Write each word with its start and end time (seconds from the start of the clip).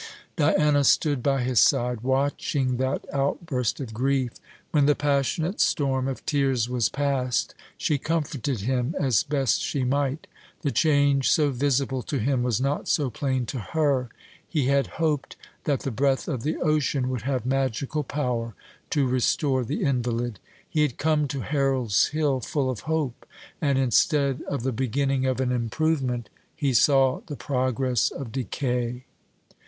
Diana 0.35 0.83
stood 0.83 1.21
by 1.21 1.43
his 1.43 1.59
side 1.59 2.01
watching 2.01 2.77
that 2.77 3.05
outburst 3.13 3.79
of 3.79 3.93
grief. 3.93 4.31
When 4.71 4.87
the 4.87 4.95
passionate 4.95 5.61
storm 5.61 6.07
of 6.07 6.25
tears 6.25 6.67
was 6.67 6.89
past, 6.89 7.53
she 7.77 7.99
comforted 7.99 8.61
him 8.61 8.95
as 8.99 9.21
best 9.21 9.61
she 9.61 9.83
might. 9.83 10.25
The 10.63 10.71
change 10.71 11.29
so 11.29 11.51
visible 11.51 12.01
to 12.01 12.17
him 12.17 12.41
was 12.41 12.59
not 12.59 12.87
so 12.87 13.11
plain 13.11 13.45
to 13.45 13.59
her. 13.59 14.09
He 14.49 14.65
had 14.65 14.87
hoped 14.97 15.35
that 15.65 15.81
the 15.81 15.91
breath 15.91 16.27
of 16.27 16.41
the 16.41 16.57
ocean 16.57 17.07
would 17.09 17.21
have 17.21 17.45
magical 17.45 18.01
power 18.03 18.55
to 18.89 19.05
restore 19.07 19.63
the 19.63 19.83
invalid. 19.83 20.39
He 20.67 20.81
had 20.81 20.97
come 20.97 21.27
to 21.27 21.41
Harold's 21.41 22.07
Hill 22.07 22.39
full 22.39 22.71
of 22.71 22.79
hope, 22.89 23.27
and 23.61 23.77
instead 23.77 24.41
of 24.47 24.63
the 24.63 24.71
beginning 24.71 25.27
of 25.27 25.39
an 25.39 25.51
improvement 25.51 26.27
he 26.55 26.73
saw 26.73 27.21
the 27.27 27.35
progress 27.35 28.09
of 28.09 28.31
decay. 28.31 29.05